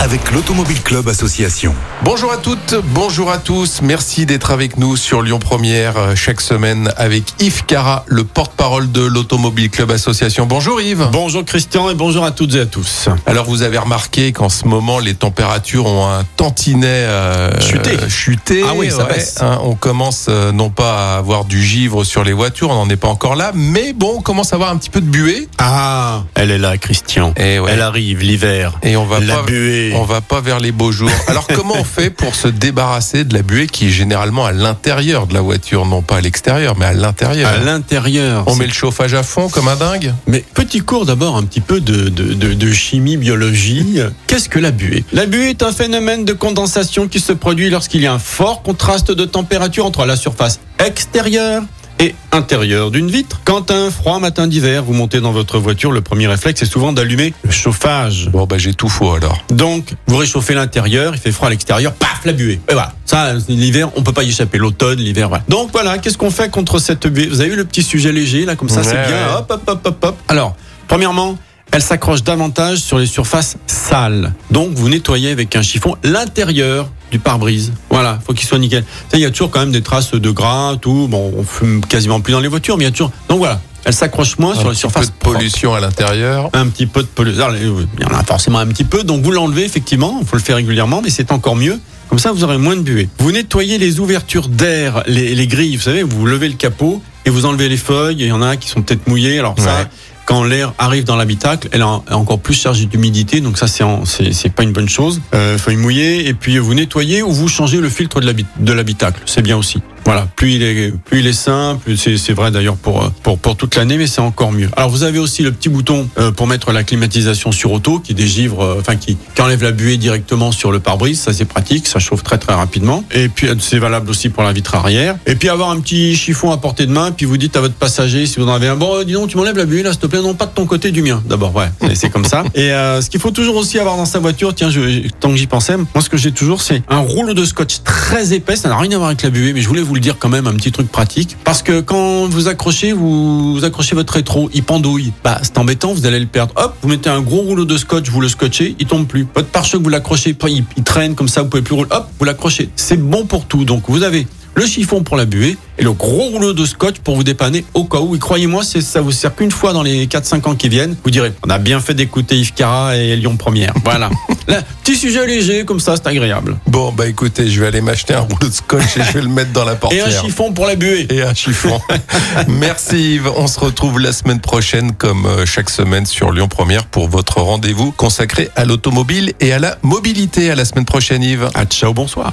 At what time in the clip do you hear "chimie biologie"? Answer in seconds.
42.72-44.00